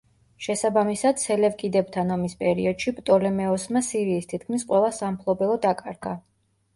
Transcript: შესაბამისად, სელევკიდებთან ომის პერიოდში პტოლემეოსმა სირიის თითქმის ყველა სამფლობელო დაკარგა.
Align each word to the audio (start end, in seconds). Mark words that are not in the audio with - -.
შესაბამისად, 0.43 1.19
სელევკიდებთან 1.25 2.13
ომის 2.15 2.35
პერიოდში 2.39 2.93
პტოლემეოსმა 2.99 3.83
სირიის 3.89 4.31
თითქმის 4.33 4.65
ყველა 4.73 4.89
სამფლობელო 5.01 5.59
დაკარგა. 5.67 6.15